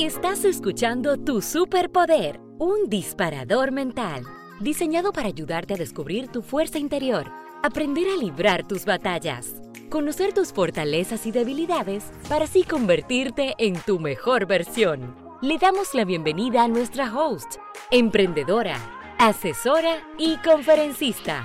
[0.00, 4.24] Estás escuchando Tu Superpoder, un disparador mental,
[4.58, 7.30] diseñado para ayudarte a descubrir tu fuerza interior,
[7.62, 9.56] aprender a librar tus batallas,
[9.90, 15.14] conocer tus fortalezas y debilidades para así convertirte en tu mejor versión.
[15.42, 17.56] Le damos la bienvenida a nuestra host,
[17.90, 18.78] emprendedora,
[19.18, 21.44] asesora y conferencista,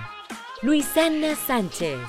[0.62, 2.00] Luisana Sánchez.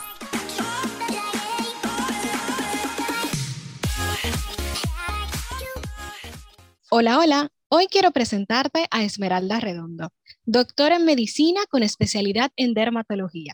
[6.99, 7.53] Hola, hola.
[7.69, 10.15] Hoy quiero presentarte a Esmeralda Redondo,
[10.47, 13.53] doctora en medicina con especialidad en dermatología.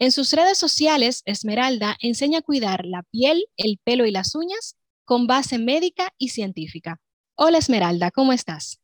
[0.00, 4.76] En sus redes sociales, Esmeralda enseña a cuidar la piel, el pelo y las uñas
[5.04, 6.98] con base médica y científica.
[7.36, 8.80] Hola Esmeralda, ¿cómo estás?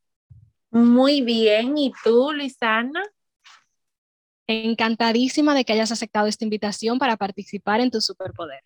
[0.71, 3.03] Muy bien, ¿y tú, Luisana?
[4.47, 8.63] Encantadísima de que hayas aceptado esta invitación para participar en tu superpoder.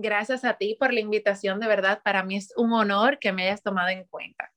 [0.00, 3.42] Gracias a ti por la invitación, de verdad, para mí es un honor que me
[3.42, 4.52] hayas tomado en cuenta.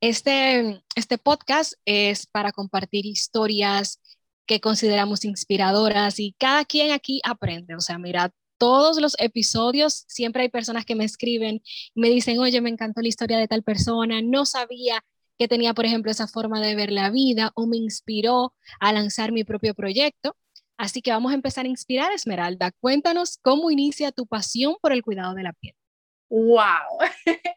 [0.00, 4.00] Este, este podcast es para compartir historias
[4.46, 7.74] que consideramos inspiradoras y cada quien aquí aprende.
[7.74, 11.60] O sea, mira, todos los episodios siempre hay personas que me escriben
[11.92, 15.04] y me dicen, oye, me encantó la historia de tal persona, no sabía
[15.40, 19.32] que tenía, por ejemplo, esa forma de ver la vida o me inspiró a lanzar
[19.32, 20.36] mi propio proyecto.
[20.76, 22.72] Así que vamos a empezar a inspirar, Esmeralda.
[22.80, 25.74] Cuéntanos cómo inicia tu pasión por el cuidado de la piel.
[26.28, 26.98] ¡Wow!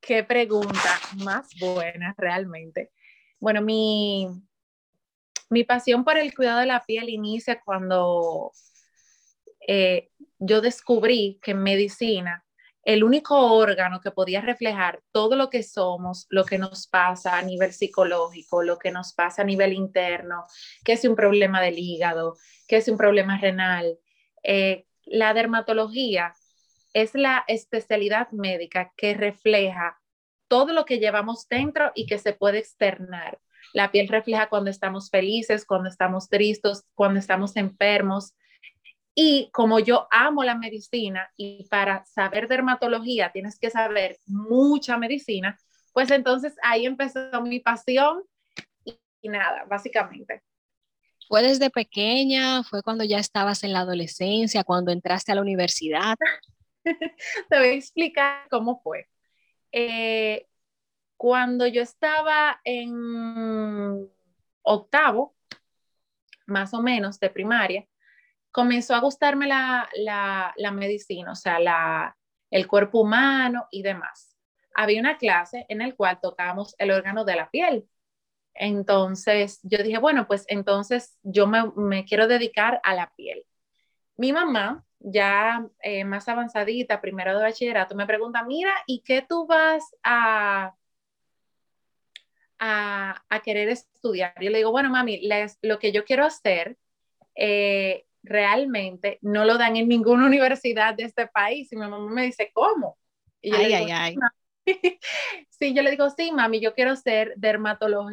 [0.00, 2.90] ¡Qué pregunta más buena realmente!
[3.38, 4.28] Bueno, mi,
[5.50, 8.52] mi pasión por el cuidado de la piel inicia cuando
[9.66, 12.43] eh, yo descubrí que en medicina
[12.84, 17.42] el único órgano que podía reflejar todo lo que somos, lo que nos pasa a
[17.42, 20.44] nivel psicológico, lo que nos pasa a nivel interno,
[20.84, 22.36] que es un problema del hígado,
[22.68, 23.98] que es un problema renal.
[24.42, 26.34] Eh, la dermatología
[26.92, 29.98] es la especialidad médica que refleja
[30.48, 33.38] todo lo que llevamos dentro y que se puede externar.
[33.72, 38.34] La piel refleja cuando estamos felices, cuando estamos tristes, cuando estamos enfermos,
[39.14, 45.56] y como yo amo la medicina y para saber dermatología tienes que saber mucha medicina,
[45.92, 48.24] pues entonces ahí empezó mi pasión
[48.84, 50.42] y, nada, básicamente.
[51.28, 52.62] ¿Fue desde pequeña?
[52.64, 56.16] ¿Fue cuando ya estabas en la adolescencia, cuando entraste a la universidad?
[56.84, 59.08] Te voy a explicar cómo fue.
[59.72, 60.46] Eh,
[61.16, 64.10] cuando yo estaba en
[64.62, 65.34] octavo,
[66.46, 67.86] más o menos, de primaria,
[68.54, 72.16] comenzó a gustarme la, medicina, o sea, la,
[72.52, 74.36] el cuerpo humano y demás.
[74.76, 77.88] Había una clase en la cual tocábamos el órgano de la piel.
[78.54, 83.44] Entonces yo dije, bueno, pues entonces yo me, quiero dedicar a la piel.
[84.16, 89.48] Mi mamá, ya eh, más avanzadita, primero de bachillerato, me pregunta, mira, ¿y qué tú
[89.48, 90.76] vas a,
[92.60, 94.32] a, querer estudiar?
[94.40, 95.28] Yo le digo, bueno, mami,
[95.62, 96.78] lo que yo quiero hacer
[97.34, 101.72] eh, realmente no lo dan en ninguna universidad de este país.
[101.72, 102.98] Y mi mamá me dice, ¿cómo?
[103.40, 104.16] Y yo ay, ay, ay.
[105.50, 108.10] sí, yo le digo, sí, mami, yo quiero ser dermatóloga.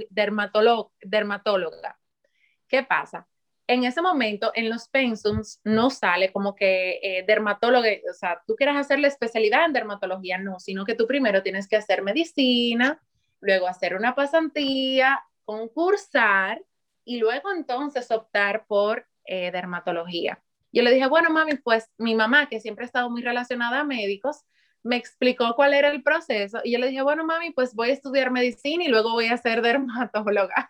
[2.68, 3.28] ¿Qué pasa?
[3.68, 8.56] En ese momento, en los pensums, no sale como que eh, dermatólogo, o sea, tú
[8.56, 13.02] quieres hacer la especialidad en dermatología, no, sino que tú primero tienes que hacer medicina,
[13.40, 16.62] luego hacer una pasantía, concursar
[17.06, 20.42] y luego entonces optar por eh, dermatología.
[20.72, 23.84] Yo le dije, bueno, mami, pues mi mamá, que siempre ha estado muy relacionada a
[23.84, 24.38] médicos,
[24.84, 27.94] me explicó cuál era el proceso y yo le dije, bueno, mami, pues voy a
[27.94, 30.68] estudiar medicina y luego voy a ser dermatóloga.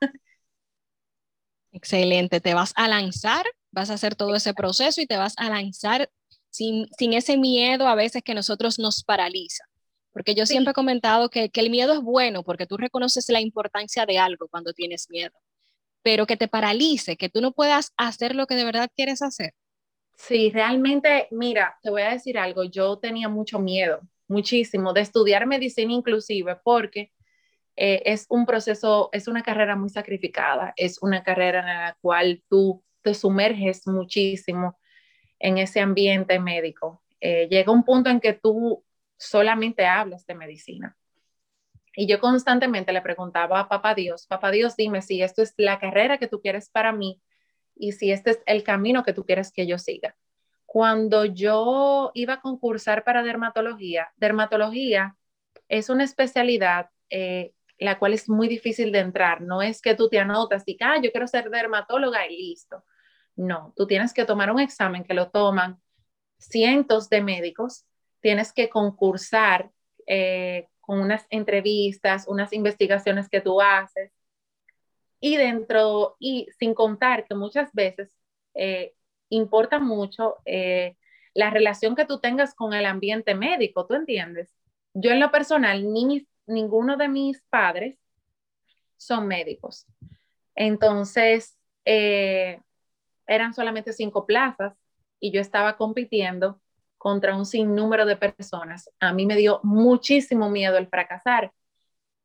[1.71, 5.49] Excelente, te vas a lanzar, vas a hacer todo ese proceso y te vas a
[5.49, 6.09] lanzar
[6.49, 9.63] sin, sin ese miedo a veces que nosotros nos paraliza.
[10.11, 13.39] Porque yo siempre he comentado que, que el miedo es bueno porque tú reconoces la
[13.39, 15.31] importancia de algo cuando tienes miedo
[16.03, 19.53] pero que te paralice, que tú no puedas hacer lo que de verdad quieres hacer.
[20.15, 25.47] Sí, realmente, mira, te voy a decir algo, yo tenía mucho miedo, muchísimo, de estudiar
[25.47, 27.11] medicina inclusive, porque
[27.75, 32.43] eh, es un proceso, es una carrera muy sacrificada, es una carrera en la cual
[32.49, 34.77] tú te sumerges muchísimo
[35.39, 37.01] en ese ambiente médico.
[37.19, 38.83] Eh, llega un punto en que tú
[39.17, 40.97] solamente hablas de medicina.
[41.95, 45.79] Y yo constantemente le preguntaba a Papá Dios, Papá Dios, dime si esto es la
[45.79, 47.21] carrera que tú quieres para mí
[47.75, 50.15] y si este es el camino que tú quieres que yo siga.
[50.65, 55.17] Cuando yo iba a concursar para dermatología, dermatología
[55.67, 59.41] es una especialidad eh, la cual es muy difícil de entrar.
[59.41, 62.85] No es que tú te anotas y ah, yo quiero ser dermatóloga y listo.
[63.35, 65.81] No, tú tienes que tomar un examen que lo toman
[66.37, 67.85] cientos de médicos,
[68.19, 69.71] tienes que concursar
[70.05, 74.11] eh, con unas entrevistas, unas investigaciones que tú haces.
[75.19, 78.17] Y dentro, y sin contar que muchas veces
[78.55, 78.93] eh,
[79.29, 80.97] importa mucho eh,
[81.33, 84.53] la relación que tú tengas con el ambiente médico, ¿tú entiendes?
[84.93, 87.97] Yo en lo personal, ni ninguno de mis padres
[88.97, 89.85] son médicos.
[90.55, 92.59] Entonces, eh,
[93.27, 94.73] eran solamente cinco plazas
[95.19, 96.59] y yo estaba compitiendo
[97.01, 98.87] contra un sinnúmero de personas.
[98.99, 101.51] A mí me dio muchísimo miedo el fracasar,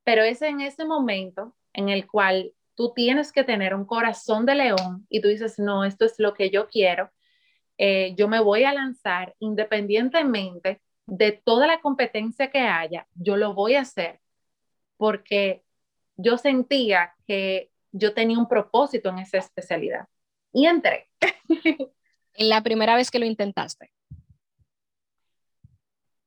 [0.04, 4.54] pero es en ese momento en el cual tú tienes que tener un corazón de
[4.54, 7.10] león y tú dices, no, esto es lo que yo quiero,
[7.78, 13.54] eh, yo me voy a lanzar independientemente de toda la competencia que haya, yo lo
[13.54, 14.20] voy a hacer
[14.98, 15.64] porque
[16.18, 20.06] yo sentía que yo tenía un propósito en esa especialidad
[20.52, 21.08] y entré.
[22.34, 23.95] ¿En la primera vez que lo intentaste?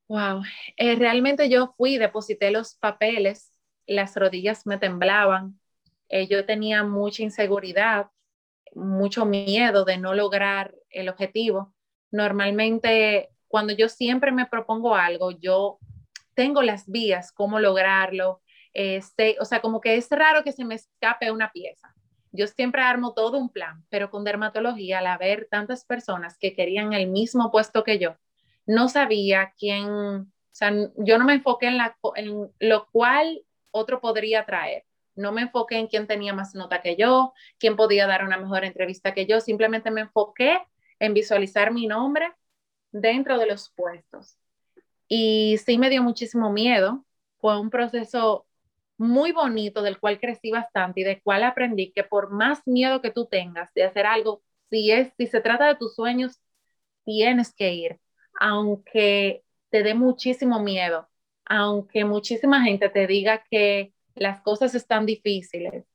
[0.10, 0.42] Wow,
[0.76, 3.54] eh, realmente yo fui, deposité los papeles,
[3.86, 5.60] las rodillas me temblaban,
[6.10, 8.08] eh, yo tenía mucha inseguridad,
[8.74, 11.76] mucho miedo de no lograr el objetivo.
[12.12, 15.78] Normalmente, cuando yo siempre me propongo algo, yo
[16.34, 18.42] tengo las vías, cómo lograrlo.
[18.74, 21.94] Este, o sea, como que es raro que se me escape una pieza.
[22.32, 26.94] Yo siempre armo todo un plan, pero con dermatología, al haber tantas personas que querían
[26.94, 28.16] el mismo puesto que yo,
[28.70, 31.70] no sabía quién, o sea, yo no me enfoqué
[32.16, 34.86] en, lo cual otro podría traer.
[35.16, 38.64] No me enfoqué en quién tenía más nota que yo, quién podía dar una mejor
[38.66, 40.60] entrevista que yo, simplemente me enfoqué
[41.00, 42.32] en visualizar mi nombre
[42.92, 44.38] dentro de los puestos.
[45.08, 47.04] Y sí me dio muchísimo miedo,
[47.40, 48.46] fue un proceso
[48.98, 53.10] muy bonito del cual crecí bastante y del cual aprendí que por más miedo que
[53.10, 56.40] tú tengas de hacer algo, si es si se trata de tus sueños,
[57.04, 58.00] tienes que ir,
[58.40, 61.08] aunque te dé muchísimo miedo,
[61.46, 65.86] aunque muchísima gente te diga que las cosas están difíciles,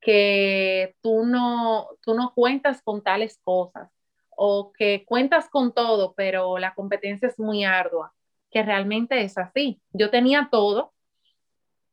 [0.00, 3.88] que tú no tú no cuentas con tales cosas
[4.30, 8.12] o que cuentas con todo, pero la competencia es muy ardua,
[8.50, 9.80] que realmente es así.
[9.92, 10.92] Yo tenía todo,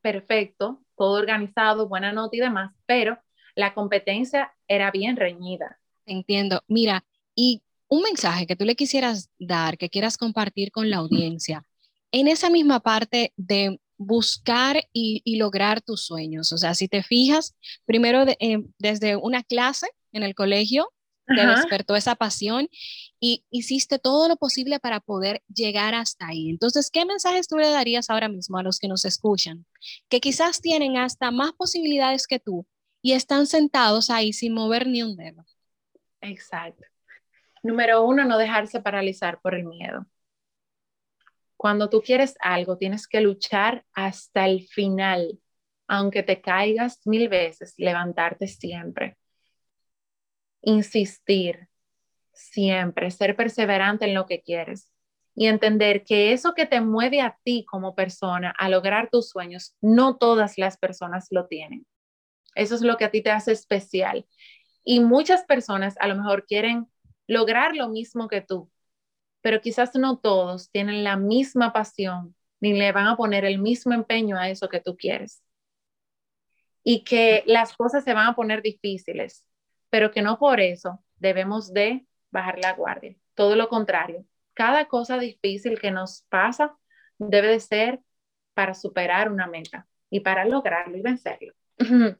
[0.01, 3.19] perfecto, todo organizado, buena nota y demás, pero
[3.53, 5.79] la competencia era bien reñida.
[6.05, 6.61] Entiendo.
[6.67, 7.03] Mira,
[7.35, 11.65] y un mensaje que tú le quisieras dar, que quieras compartir con la audiencia,
[12.11, 16.53] en esa misma parte de buscar y, lograr tus sueños.
[16.53, 17.55] O sea, si te fijas,
[17.85, 20.89] primero eh, desde una clase en el colegio,
[21.27, 22.67] te despertó esa pasión
[23.19, 26.49] y hiciste todo lo posible para poder llegar hasta ahí.
[26.49, 29.65] Entonces, ¿qué mensajes tú le darías ahora mismo a los que nos escuchan?
[30.07, 32.65] Que quizás tienen hasta más posibilidades que tú
[33.03, 35.45] y están sentados ahí sin mover ni un dedo.
[36.21, 36.88] Exacto.
[37.63, 40.05] Número uno, no dejarse paralizar por el miedo.
[41.57, 45.39] Cuando tú quieres algo, tienes que luchar hasta el final,
[45.87, 49.17] aunque te caigas mil veces, levantarte siempre
[50.61, 51.67] insistir
[52.33, 54.91] siempre, ser perseverante en lo que quieres
[55.35, 59.75] y entender que eso que te mueve a ti como persona a lograr tus sueños,
[59.81, 61.85] no todas las personas lo tienen.
[62.55, 64.25] Eso es lo que a ti te hace especial.
[64.83, 66.87] Y muchas personas a lo mejor quieren
[67.29, 68.69] lograr lo mismo que tú,
[69.41, 73.93] pero quizás no todos tienen la misma pasión ni le van a poner el mismo
[73.93, 75.41] empeño a eso que tú quieres.
[76.83, 79.45] Y que las cosas se van a poner difíciles
[79.89, 83.15] pero que no por eso debemos de bajar la guardia.
[83.33, 86.77] Todo lo contrario, cada cosa difícil que nos pasa
[87.17, 87.99] debe de ser
[88.53, 91.53] para superar una meta y para lograrlo y vencerlo.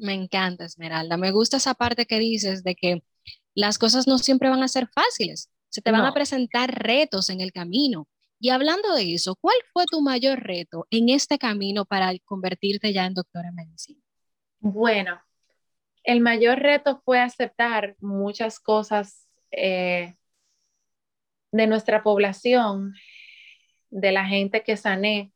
[0.00, 1.16] Me encanta, Esmeralda.
[1.16, 3.02] Me gusta esa parte que dices de que
[3.58, 5.50] las cosas no siempre van a ser fáciles.
[5.68, 8.06] Se te van a presentar retos en el camino.
[8.38, 13.04] Y hablando de eso, ¿cuál fue tu mayor reto en este camino para convertirte ya
[13.04, 14.00] en doctora en medicina?
[14.60, 15.20] Bueno,
[16.04, 20.14] el mayor reto fue aceptar muchas cosas eh,
[21.50, 22.94] de nuestra población,
[23.90, 25.32] de la gente que sané,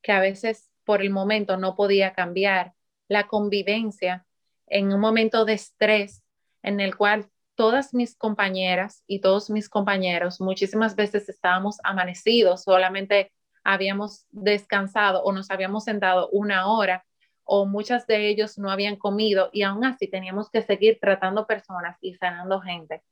[0.00, 2.72] que a veces por el momento no podía cambiar,
[3.08, 4.24] la convivencia
[4.68, 6.22] en un momento de estrés
[6.62, 13.32] en el cual todas mis compañeras y todos mis compañeros muchísimas veces estábamos amanecidos, solamente
[13.62, 17.04] habíamos descansado o nos habíamos sentado una hora
[17.44, 21.96] o muchas de ellos no habían comido y aún así teníamos que seguir tratando personas
[22.00, 23.02] y sanando gente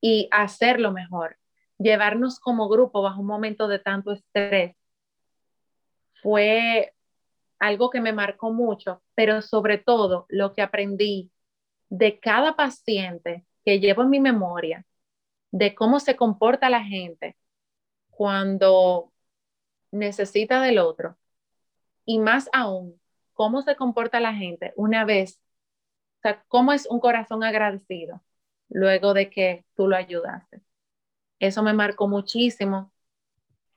[0.00, 1.38] y hacerlo mejor,
[1.78, 4.76] llevarnos como grupo bajo un momento de tanto estrés.
[6.22, 6.92] Fue
[7.58, 11.30] algo que me marcó mucho, pero sobre todo lo que aprendí
[11.92, 14.86] de cada paciente que llevo en mi memoria,
[15.50, 17.36] de cómo se comporta la gente
[18.08, 19.12] cuando
[19.90, 21.18] necesita del otro
[22.06, 22.98] y más aún,
[23.34, 25.38] cómo se comporta la gente una vez,
[26.18, 28.22] o sea, cómo es un corazón agradecido
[28.70, 30.62] luego de que tú lo ayudaste.
[31.40, 32.90] Eso me marcó muchísimo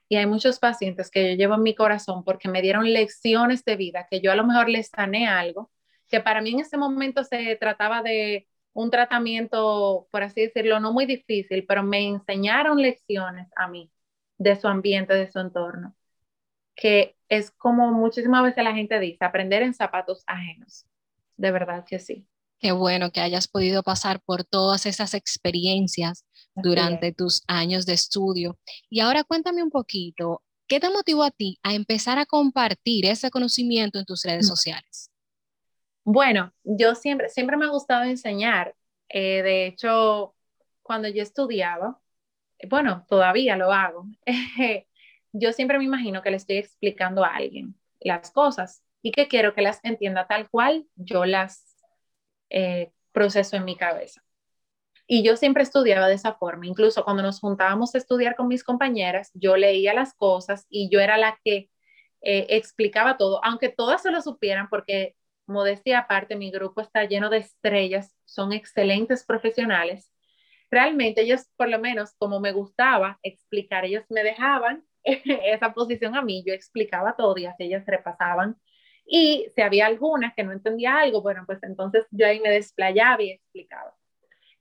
[0.07, 3.75] y hay muchos pacientes que yo llevo en mi corazón porque me dieron lecciones de
[3.75, 5.69] vida, que yo a lo mejor les sané algo,
[6.07, 10.91] que para mí en ese momento se trataba de un tratamiento, por así decirlo, no
[10.91, 13.89] muy difícil, pero me enseñaron lecciones a mí
[14.37, 15.95] de su ambiente, de su entorno,
[16.75, 20.85] que es como muchísimas veces la gente dice, aprender en zapatos ajenos.
[21.37, 22.27] De verdad que sí.
[22.59, 28.57] Qué bueno que hayas podido pasar por todas esas experiencias durante tus años de estudio.
[28.89, 33.29] Y ahora cuéntame un poquito, ¿qué te motivó a ti a empezar a compartir ese
[33.29, 34.49] conocimiento en tus redes mm.
[34.49, 35.11] sociales?
[36.05, 38.75] Bueno, yo siempre, siempre me ha gustado enseñar.
[39.09, 40.35] Eh, de hecho,
[40.83, 41.99] cuando yo estudiaba,
[42.69, 44.05] bueno, todavía lo hago,
[45.33, 49.55] yo siempre me imagino que le estoy explicando a alguien las cosas y que quiero
[49.55, 51.75] que las entienda tal cual yo las
[52.49, 54.23] eh, proceso en mi cabeza.
[55.07, 56.67] Y yo siempre estudiaba de esa forma.
[56.67, 60.99] Incluso cuando nos juntábamos a estudiar con mis compañeras, yo leía las cosas y yo
[60.99, 61.69] era la que
[62.21, 65.15] eh, explicaba todo, aunque todas se lo supieran, porque
[65.47, 70.11] modestia aparte, mi grupo está lleno de estrellas, son excelentes profesionales.
[70.71, 76.21] Realmente ellos, por lo menos, como me gustaba explicar, ellos me dejaban esa posición a
[76.21, 78.57] mí, yo explicaba todo y así ellos repasaban.
[79.05, 83.21] Y si había alguna que no entendía algo, bueno, pues entonces yo ahí me desplayaba
[83.21, 83.95] y explicaba.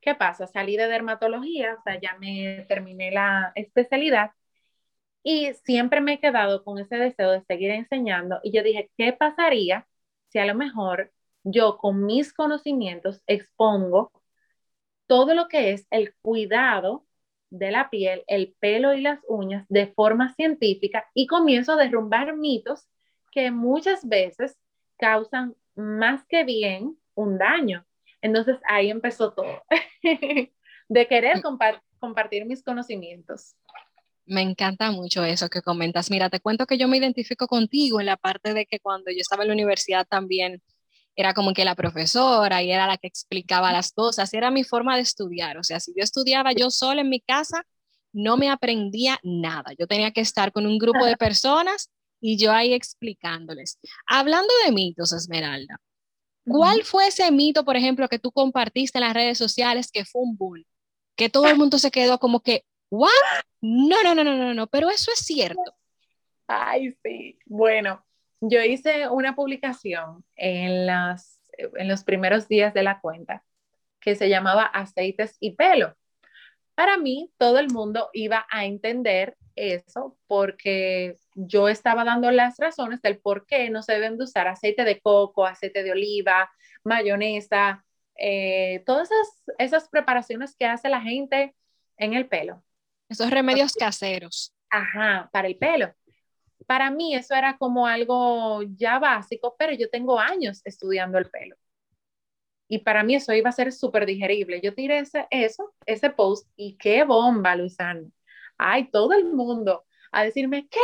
[0.01, 0.47] ¿Qué pasa?
[0.47, 4.33] Salí de dermatología, o sea, ya me terminé la especialidad
[5.23, 9.13] y siempre me he quedado con ese deseo de seguir enseñando y yo dije, ¿qué
[9.15, 9.87] pasaría
[10.35, 11.13] si a lo mejor
[11.45, 14.11] yo con mis conocimientos expongo
[15.07, 17.07] todo lo que es el cuidado
[17.51, 22.37] de la piel, el pelo y las uñas de forma científica y comienzo a derrumbar
[22.37, 22.89] mitos
[23.31, 24.59] que muchas veces
[24.97, 27.87] causan más que bien un daño.
[28.21, 29.63] Entonces ahí empezó todo,
[30.89, 31.43] de querer
[32.01, 33.55] compartir mis conocimientos.
[34.27, 36.11] Me encanta mucho eso que comentas.
[36.11, 39.19] Mira, te cuento que yo me identifico contigo en la parte de que cuando yo
[39.21, 40.63] estaba en la universidad también
[41.17, 44.97] era como que la profesora y era la que explicaba las cosas, era mi forma
[44.97, 45.59] de estudiar.
[45.59, 47.65] O sea, si yo estudiaba yo sola en mi casa,
[48.13, 49.73] no me aprendía nada.
[49.79, 51.91] Yo tenía que estar con un grupo de personas
[52.21, 53.79] y yo ahí explicándoles.
[54.07, 55.79] Hablando de mitos, Esmeralda,
[56.47, 60.23] ¿Cuál fue ese mito, por ejemplo, que tú compartiste en las redes sociales que fue
[60.23, 60.67] un bull?
[61.17, 63.11] Que todo el mundo se quedó como que, ¿what?
[63.61, 65.63] No, no, no, no, no, no, pero eso es cierto.
[66.47, 67.39] Ay, sí.
[67.47, 68.05] Bueno,
[68.41, 73.45] yo hice una publicación en, las, en los primeros días de la cuenta
[74.01, 75.97] que se llamaba Aceites y Pelo.
[76.75, 83.01] Para mí, todo el mundo iba a entender eso porque yo estaba dando las razones
[83.01, 86.51] del por qué no se deben de usar aceite de coco, aceite de oliva,
[86.83, 87.85] mayonesa,
[88.17, 91.55] eh, todas esas, esas preparaciones que hace la gente
[91.97, 92.63] en el pelo.
[93.09, 94.53] Esos remedios caseros.
[94.71, 95.93] Ajá, para el pelo.
[96.67, 101.57] Para mí eso era como algo ya básico, pero yo tengo años estudiando el pelo.
[102.69, 104.61] Y para mí eso iba a ser súper digerible.
[104.63, 108.11] Yo tiré ese, eso, ese post y qué bomba, Luisano
[108.59, 109.85] ay, todo el mundo
[110.15, 110.79] a decirme, ¿qué?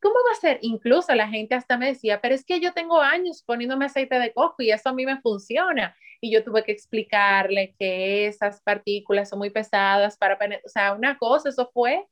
[0.00, 0.58] ¿Cómo va a ser?
[0.62, 4.32] Incluso la gente hasta me decía, pero es que yo tengo años poniéndome aceite de
[4.32, 5.94] coco y eso a mí me funciona.
[6.20, 11.18] Y yo tuve que explicarle que esas partículas son muy pesadas para, o sea, una
[11.18, 12.06] cosa, eso fue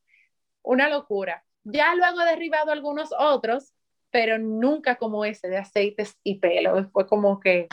[0.63, 1.45] una locura.
[1.65, 3.73] Ya luego he derribado algunos otros,
[4.11, 6.91] pero nunca como ese de aceites y pelo.
[6.91, 7.69] Fue como que,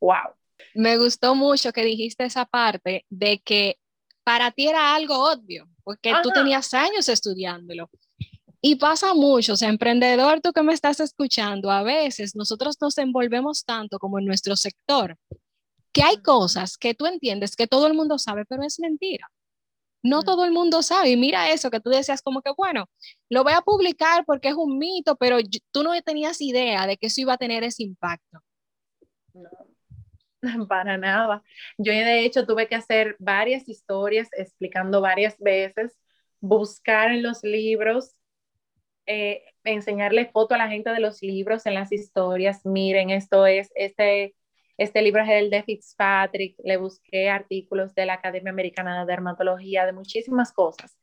[0.00, 0.34] wow.
[0.74, 3.78] Me gustó mucho que dijiste esa parte de que
[4.24, 7.90] para ti era algo obvio, porque tú tenías años estudiándolo.
[8.62, 12.98] Y pasa mucho, o sea, emprendedor, tú que me estás escuchando, a veces nosotros nos
[12.98, 15.16] envolvemos tanto como en nuestro sector,
[15.92, 19.30] que hay cosas que tú entiendes que todo el mundo sabe, pero es mentira.
[20.02, 21.10] No todo el mundo sabe.
[21.10, 22.86] Y mira eso, que tú decías como que, bueno,
[23.28, 25.38] lo voy a publicar porque es un mito, pero
[25.72, 28.40] tú no tenías idea de que eso iba a tener ese impacto.
[29.34, 29.48] No,
[30.68, 31.42] Para nada.
[31.78, 35.96] Yo de hecho tuve que hacer varias historias explicando varias veces,
[36.40, 38.14] buscar en los libros,
[39.06, 42.64] eh, enseñarle foto a la gente de los libros en las historias.
[42.64, 44.34] Miren, esto es, este,
[44.78, 46.56] este libro es el de Fitzpatrick.
[46.64, 50.96] Le busqué artículos de la Academia Americana de Dermatología, de muchísimas cosas.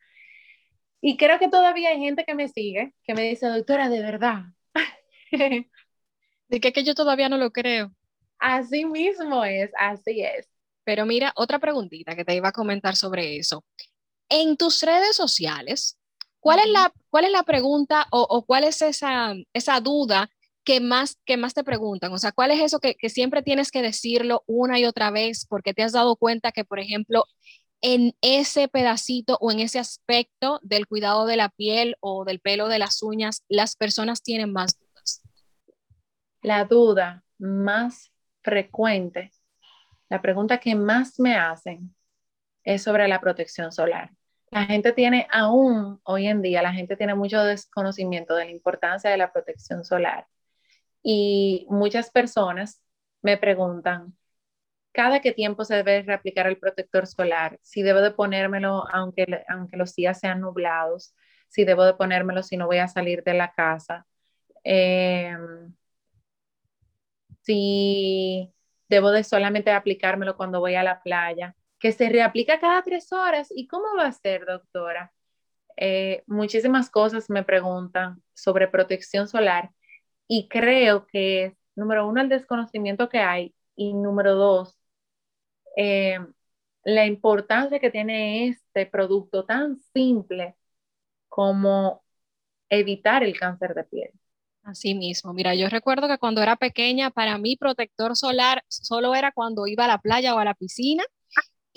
[1.01, 4.43] Y creo que todavía hay gente que me sigue, que me dice, doctora, de verdad.
[6.49, 7.93] de que, que yo todavía no lo creo.
[8.39, 10.47] Así mismo es, así es.
[10.83, 13.65] Pero mira, otra preguntita que te iba a comentar sobre eso.
[14.29, 15.96] En tus redes sociales,
[16.47, 20.29] ¿Cuál es la, cuál es la pregunta o, cuál es esa, esa duda
[20.63, 22.13] que más, que más te preguntan?
[22.13, 25.45] O sea, ¿cuál es eso que, que, siempre tienes que decirlo una y otra vez
[25.45, 27.25] porque te has dado cuenta que, por ejemplo,
[27.81, 32.69] en ese pedacito o en ese aspecto del cuidado de la piel o del pelo
[32.69, 35.23] de las uñas, las personas tienen más dudas?
[36.41, 39.33] La duda más frecuente,
[40.07, 41.93] la pregunta que más me hacen
[42.63, 44.11] es sobre la protección solar.
[44.51, 49.09] La gente tiene aún hoy en día, la gente tiene mucho desconocimiento de la importancia
[49.09, 50.27] de la protección solar.
[51.03, 52.81] Y muchas personas
[53.21, 54.15] me preguntan,
[54.93, 59.77] cada qué tiempo se debe reaplicar el protector solar, si debo de ponérmelo aunque, aunque
[59.77, 61.15] los días sean nublados,
[61.49, 64.07] si debo de ponérmelo si no voy a salir de la casa,
[64.63, 65.73] em,
[67.41, 68.53] si
[68.89, 73.49] debo de solamente aplicármelo cuando voy a la playa, que se reaplica cada tres horas.
[73.55, 75.13] ¿Y cómo va a ser, doctora?
[75.77, 79.71] Eh, muchísimas cosas me preguntan sobre protección solar
[80.27, 84.75] y creo que, número uno, el desconocimiento que hay y número dos,
[85.75, 86.19] eh,
[86.83, 90.55] la importancia que tiene este producto tan simple
[91.29, 92.03] como
[92.69, 94.11] evitar el cáncer de piel.
[94.63, 99.31] Así mismo, mira, yo recuerdo que cuando era pequeña, para mí protector solar solo era
[99.31, 101.03] cuando iba a la playa o a la piscina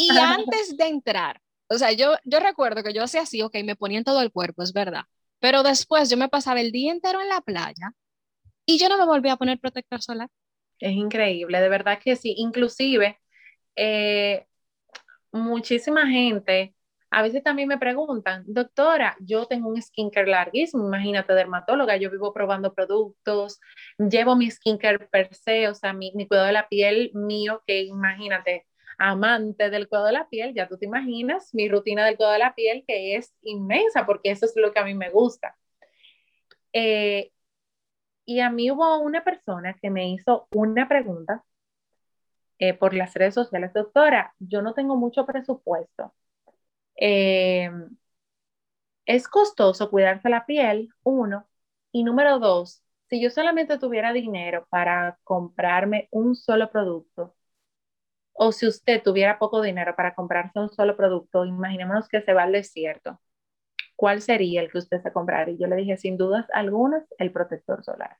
[0.00, 1.40] y antes de entrar.
[1.68, 4.32] O sea, yo, yo recuerdo que yo hacía así, ok, me ponía en todo el
[4.32, 5.04] cuerpo, es verdad,
[5.38, 7.92] pero después yo me pasaba el día entero en la playa
[8.66, 10.28] y yo no me volví a poner protector solar.
[10.78, 12.34] Es increíble, de verdad que sí.
[12.38, 13.20] Inclusive,
[13.76, 14.46] eh,
[15.32, 16.74] muchísima gente,
[17.10, 22.32] a veces también me preguntan, doctora, yo tengo un skincare larguísimo, imagínate dermatóloga, yo vivo
[22.32, 23.60] probando productos,
[23.98, 27.82] llevo mi skincare per se, o sea, mi, mi cuidado de la piel mío, que
[27.82, 28.66] imagínate,
[29.00, 32.38] amante del cuidado de la piel, ya tú te imaginas mi rutina del cuidado de
[32.40, 35.56] la piel, que es inmensa, porque eso es lo que a mí me gusta.
[36.72, 37.32] Eh,
[38.24, 41.44] y a mí hubo una persona que me hizo una pregunta
[42.58, 46.14] eh, por las redes sociales, doctora, yo no tengo mucho presupuesto.
[46.96, 47.70] Eh,
[49.06, 51.48] es costoso cuidarse la piel, uno,
[51.92, 57.34] y número dos, si yo solamente tuviera dinero para comprarme un solo producto,
[58.32, 62.44] o si usted tuviera poco dinero para comprarse un solo producto, imaginémonos que se va
[62.44, 63.20] al desierto,
[63.96, 65.54] ¿cuál sería el que usted se compraría?
[65.54, 68.18] Y yo le dije, sin dudas algunas, el protector solar.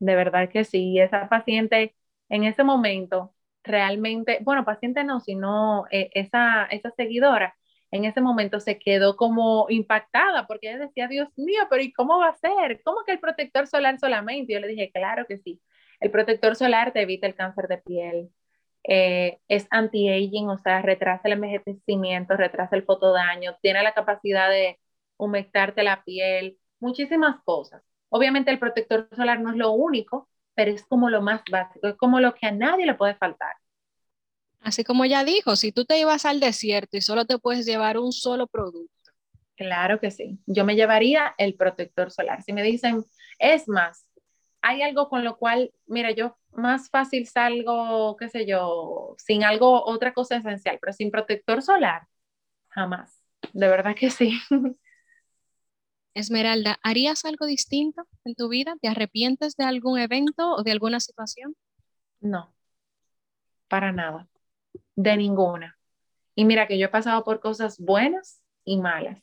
[0.00, 1.96] De verdad que sí, esa paciente
[2.28, 3.34] en ese momento
[3.64, 7.56] realmente, bueno, paciente no, sino eh, esa, esa seguidora,
[7.90, 12.18] en ese momento se quedó como impactada porque ella decía, Dios mío, pero ¿y cómo
[12.18, 12.80] va a ser?
[12.84, 14.52] ¿Cómo que el protector solar solamente?
[14.52, 15.60] Yo le dije, claro que sí.
[16.00, 18.30] El protector solar te evita el cáncer de piel,
[18.84, 24.78] eh, es anti-aging, o sea, retrasa el envejecimiento, retrasa el fotodaño, tiene la capacidad de
[25.16, 27.82] humectarte la piel, muchísimas cosas.
[28.08, 31.96] Obviamente el protector solar no es lo único, pero es como lo más básico, es
[31.96, 33.54] como lo que a nadie le puede faltar.
[34.60, 37.98] Así como ya dijo, si tú te ibas al desierto y solo te puedes llevar
[37.98, 39.12] un solo producto.
[39.54, 40.38] Claro que sí.
[40.46, 42.42] Yo me llevaría el protector solar.
[42.42, 43.04] Si me dicen,
[43.38, 44.06] es más,
[44.62, 49.84] hay algo con lo cual, mira, yo más fácil salgo, qué sé yo, sin algo,
[49.84, 52.06] otra cosa esencial, pero sin protector solar,
[52.68, 53.22] jamás.
[53.52, 54.38] De verdad que sí.
[56.14, 58.74] Esmeralda, ¿harías algo distinto en tu vida?
[58.80, 61.54] ¿Te arrepientes de algún evento o de alguna situación?
[62.20, 62.52] No,
[63.68, 64.28] para nada,
[64.96, 65.78] de ninguna.
[66.34, 69.22] Y mira que yo he pasado por cosas buenas y malas.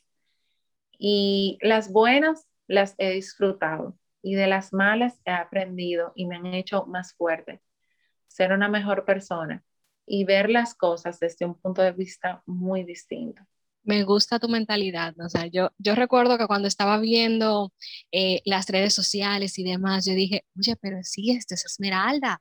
[0.98, 6.46] Y las buenas las he disfrutado y de las malas he aprendido y me han
[6.46, 7.62] hecho más fuerte,
[8.26, 9.62] ser una mejor persona
[10.04, 13.42] y ver las cosas desde un punto de vista muy distinto
[13.84, 15.14] me gusta tu mentalidad.
[15.20, 17.72] O sea, yo, yo recuerdo que cuando estaba viendo
[18.10, 22.40] eh, las redes sociales y demás, yo dije, oye, pero sí, esta es Esmeralda,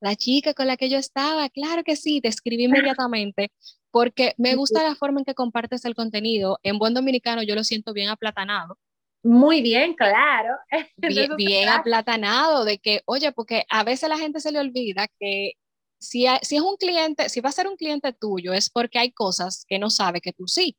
[0.00, 1.48] la chica con la que yo estaba.
[1.50, 3.50] Claro que sí, te escribí inmediatamente
[3.90, 6.60] porque me gusta la forma en que compartes el contenido.
[6.62, 8.78] En buen dominicano yo lo siento bien aplatanado.
[9.24, 10.54] Muy bien, claro.
[10.98, 15.52] Bien, bien aplatanado, de que, oye, porque a veces la gente se le olvida que
[15.98, 19.12] si, si es un cliente, si va a ser un cliente tuyo, es porque hay
[19.12, 20.76] cosas que no sabe que tú sí.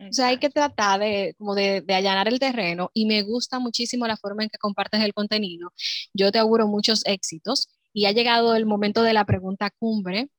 [0.00, 3.58] O sea, hay que tratar de, como de, de, allanar el terreno y me gusta
[3.58, 5.72] muchísimo la forma en que compartes el contenido.
[6.14, 10.30] Yo te auguro muchos éxitos y ha llegado el momento de la pregunta cumbre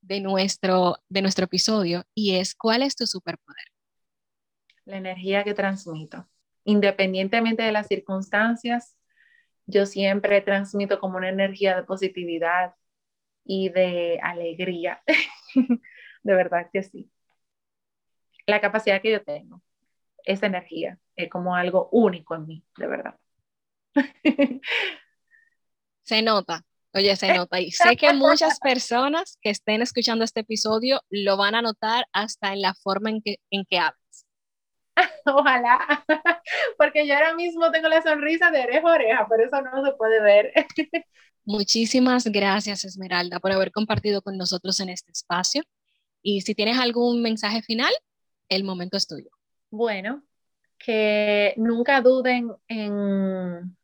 [0.00, 3.66] de nuestro, de nuestro episodio y es, ¿cuál es tu superpoder?
[4.86, 6.26] La energía que transmito.
[6.68, 8.96] Independientemente de las circunstancias,
[9.66, 12.74] yo siempre transmito como una energía de positividad
[13.44, 15.02] y de alegría.
[15.54, 17.10] de verdad que sí
[18.48, 19.62] la capacidad que yo tengo.
[20.24, 20.98] esa energía.
[21.16, 23.14] Es como algo único en mí, de verdad.
[26.02, 27.60] Se nota, oye, se nota.
[27.60, 32.54] Y sé que muchas personas que estén escuchando este episodio lo van a notar hasta
[32.54, 34.00] en la forma en que, en que hablas.
[35.26, 36.04] Ojalá,
[36.78, 39.92] porque yo ahora mismo tengo la sonrisa de oreja a oreja, pero eso no se
[39.92, 40.52] puede ver.
[41.44, 45.62] Muchísimas gracias, Esmeralda, por haber compartido con nosotros en este espacio.
[46.22, 47.92] Y si tienes algún mensaje final,
[48.48, 49.30] el momento es tuyo.
[49.70, 50.22] Bueno,
[50.78, 53.76] que nunca duden en,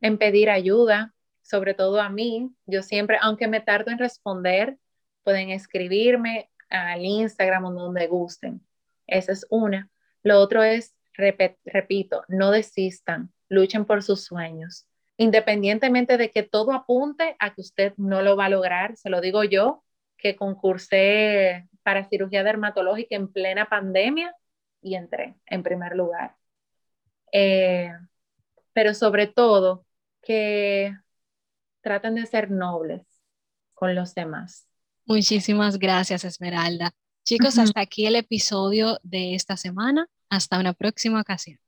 [0.00, 2.54] en pedir ayuda, sobre todo a mí.
[2.66, 4.78] Yo siempre, aunque me tardo en responder,
[5.24, 8.66] pueden escribirme al Instagram o donde gusten.
[9.06, 9.90] Esa es una.
[10.22, 14.86] Lo otro es, repito, no desistan, luchen por sus sueños.
[15.16, 19.20] Independientemente de que todo apunte a que usted no lo va a lograr, se lo
[19.20, 19.84] digo yo,
[20.16, 24.34] que concursé para cirugía dermatológica en plena pandemia
[24.80, 26.36] y entré en primer lugar.
[27.32, 27.92] Eh,
[28.72, 29.84] pero sobre todo,
[30.22, 30.96] que
[31.80, 33.02] traten de ser nobles
[33.74, 34.68] con los demás.
[35.04, 36.94] Muchísimas gracias, Esmeralda.
[37.24, 40.08] Chicos, hasta aquí el episodio de esta semana.
[40.28, 41.61] Hasta una próxima ocasión.